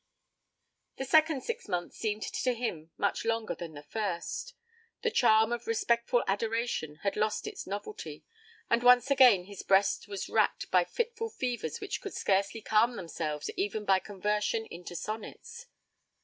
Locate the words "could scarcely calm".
12.01-12.95